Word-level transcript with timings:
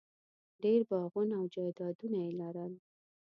ډېر 0.63 0.79
باغونه 0.89 1.33
او 1.39 1.45
جایدادونه 1.55 2.17
یې 2.25 2.31
لرل. 2.41 2.73